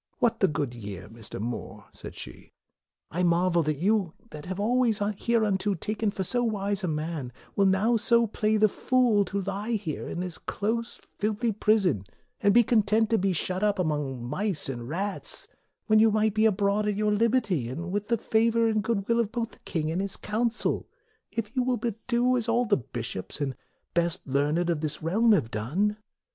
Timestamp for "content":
12.63-13.11